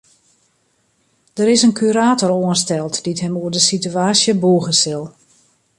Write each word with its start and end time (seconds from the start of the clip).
Der 1.37 1.47
is 1.55 1.63
in 1.67 1.73
kurator 1.79 2.31
oansteld 2.41 2.93
dy't 3.05 3.23
him 3.25 3.35
oer 3.41 3.51
de 3.53 3.61
sitewaasje 3.67 4.33
bûge 4.43 4.73
sil. 4.83 5.03